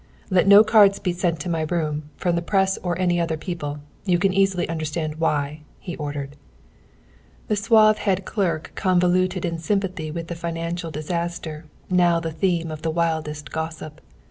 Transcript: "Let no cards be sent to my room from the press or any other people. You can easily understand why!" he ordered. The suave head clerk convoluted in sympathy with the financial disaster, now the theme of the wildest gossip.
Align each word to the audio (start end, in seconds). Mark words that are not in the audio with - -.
"Let 0.31 0.47
no 0.47 0.63
cards 0.63 0.97
be 0.97 1.13
sent 1.13 1.39
to 1.41 1.47
my 1.49 1.61
room 1.61 2.09
from 2.17 2.35
the 2.35 2.41
press 2.41 2.75
or 2.79 2.97
any 2.97 3.19
other 3.19 3.37
people. 3.37 3.81
You 4.03 4.17
can 4.17 4.33
easily 4.33 4.67
understand 4.67 5.17
why!" 5.19 5.61
he 5.77 5.95
ordered. 5.95 6.37
The 7.49 7.55
suave 7.55 7.99
head 7.99 8.25
clerk 8.25 8.71
convoluted 8.73 9.45
in 9.45 9.59
sympathy 9.59 10.09
with 10.09 10.27
the 10.27 10.33
financial 10.33 10.89
disaster, 10.89 11.65
now 11.87 12.19
the 12.19 12.31
theme 12.31 12.71
of 12.71 12.81
the 12.81 12.89
wildest 12.89 13.51
gossip. 13.51 14.01